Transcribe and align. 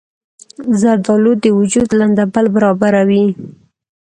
زردالو 0.79 1.31
د 1.43 1.45
وجود 1.57 1.89
لندبل 1.99 2.45
برابروي. 2.55 3.25